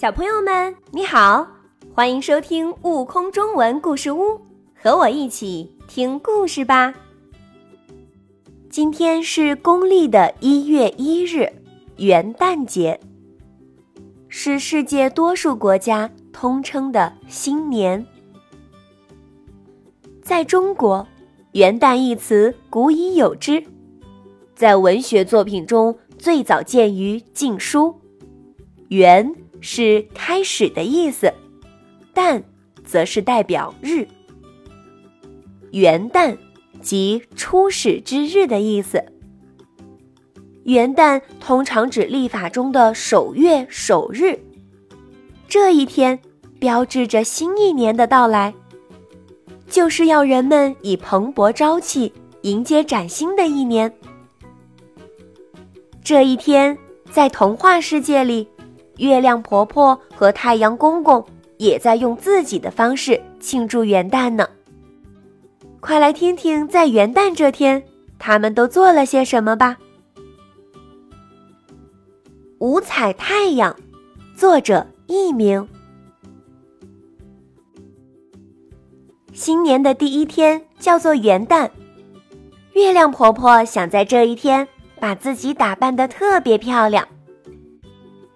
[0.00, 1.44] 小朋友们，你好，
[1.92, 4.22] 欢迎收听《悟空中文故事屋》，
[4.72, 6.94] 和我一起听故事吧。
[8.70, 11.52] 今天是公历的一月一日，
[11.96, 13.00] 元旦节，
[14.28, 18.06] 是世界多数国家通称的新年。
[20.22, 21.04] 在中国，
[21.54, 23.64] 元旦一词古已有之，
[24.54, 27.86] 在文学作品中最早见于《晋书》，
[28.90, 29.34] 元。
[29.60, 31.32] 是开始的意思，
[32.14, 32.42] 旦
[32.84, 34.06] 则是代表日。
[35.72, 36.36] 元旦
[36.80, 39.04] 即初始之日的意思。
[40.64, 44.38] 元旦通常指历法中的首月首日，
[45.48, 46.18] 这一天
[46.58, 48.54] 标志着新一年的到来，
[49.68, 53.92] 就是要人们以蓬勃朝气迎接崭新的一年。
[56.02, 56.76] 这一天
[57.10, 58.46] 在童话世界里。
[58.98, 61.24] 月亮婆婆和太阳公公
[61.56, 64.48] 也在用自己的方式庆祝元旦呢。
[65.80, 67.82] 快来听听，在元旦这天，
[68.18, 69.76] 他们都做了些什么吧。
[72.58, 73.74] 五彩太阳，
[74.36, 75.68] 作者佚名。
[79.32, 81.70] 新年的第一天叫做元旦，
[82.72, 84.66] 月亮婆婆想在这一天
[84.98, 87.06] 把自己打扮的特别漂亮。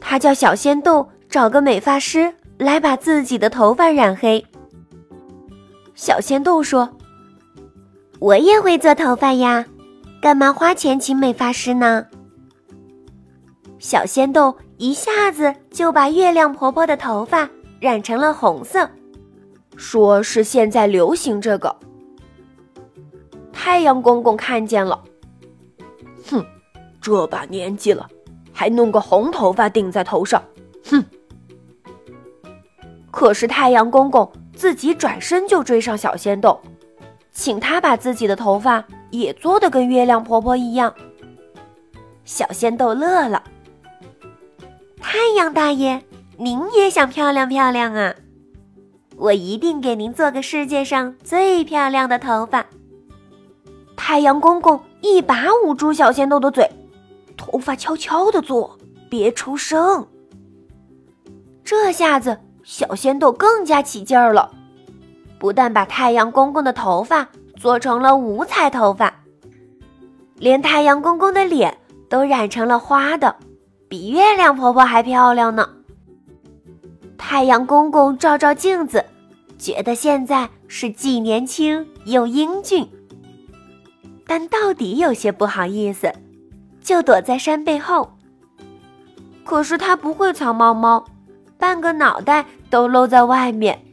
[0.00, 4.44] 他叫小仙豆找个美发师来把自己的头发染黑。
[5.94, 6.88] 小仙豆说
[8.20, 9.64] ：“我也会做头发呀，
[10.20, 12.06] 干嘛花钱请美发师呢？”
[13.78, 18.88] 小仙豆一下子就把月亮婆婆的头发染成了红色，
[19.76, 21.74] 说是现在流行这个。
[23.52, 25.02] 太阳公公看见了，
[26.30, 26.44] 哼，
[27.00, 28.06] 这把年纪了。
[28.58, 30.42] 还弄个红头发顶在头上，
[30.88, 31.04] 哼！
[33.10, 36.58] 可是太阳公公自己转身就追上小仙豆，
[37.32, 40.94] 请他把自己的头发也做的跟月亮婆婆一样。
[42.24, 43.42] 小仙豆乐了
[45.02, 46.02] ：“太阳大爷，
[46.38, 48.14] 您也想漂亮漂亮啊？
[49.18, 52.64] 我一定给您做个世界上最漂亮的头发。”
[53.94, 56.70] 太阳公公一把捂住小仙豆的嘴。
[57.46, 58.76] 头发悄悄的做，
[59.08, 60.04] 别出声。
[61.62, 64.50] 这下子，小仙豆更加起劲儿了，
[65.38, 69.22] 不但把太阳公公的头发做成了五彩头发，
[70.34, 73.36] 连太阳公公的脸都染成了花的，
[73.88, 75.68] 比月亮婆婆还漂亮呢。
[77.16, 79.04] 太阳公公照照镜子，
[79.56, 82.88] 觉得现在是既年轻又英俊，
[84.26, 86.12] 但到底有些不好意思。
[86.86, 88.16] 就躲在山背后。
[89.44, 91.04] 可是他不会藏猫猫，
[91.58, 93.84] 半个脑袋都露在外面。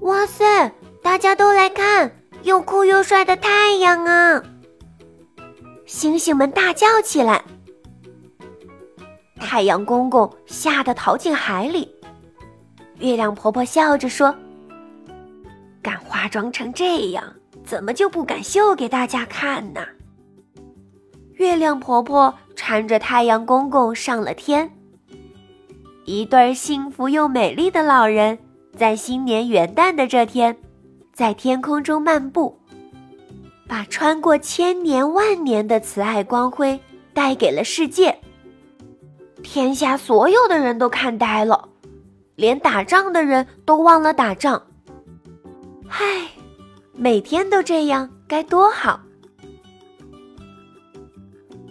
[0.00, 0.70] 哇塞！
[1.02, 4.42] 大家都来看，又酷又帅的太阳啊！
[5.86, 7.42] 星星们大叫起来。
[9.40, 11.90] 太阳公公吓得逃进海里。
[12.98, 14.34] 月亮婆婆笑着说
[15.80, 17.24] ：“敢化妆成这样，
[17.64, 19.80] 怎么就不敢秀给大家看呢？”
[21.38, 24.68] 月亮婆婆搀着太阳公公上了天。
[26.04, 28.36] 一对幸福又美丽的老人
[28.76, 30.56] 在新年元旦的这天，
[31.12, 32.58] 在天空中漫步，
[33.68, 36.78] 把穿过千年万年的慈爱光辉
[37.14, 38.18] 带给了世界。
[39.44, 41.68] 天下所有的人都看呆了，
[42.34, 44.60] 连打仗的人都忘了打仗。
[45.88, 46.28] 唉，
[46.94, 48.98] 每天都这样该多好！